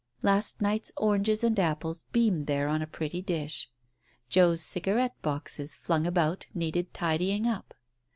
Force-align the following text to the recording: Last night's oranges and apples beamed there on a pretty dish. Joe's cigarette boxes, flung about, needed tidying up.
Last 0.23 0.61
night's 0.63 0.91
oranges 0.97 1.43
and 1.43 1.59
apples 1.59 2.05
beamed 2.11 2.47
there 2.47 2.67
on 2.67 2.81
a 2.81 2.87
pretty 2.87 3.21
dish. 3.21 3.69
Joe's 4.29 4.63
cigarette 4.63 5.13
boxes, 5.21 5.75
flung 5.75 6.07
about, 6.07 6.47
needed 6.55 6.91
tidying 6.91 7.45
up. 7.45 7.75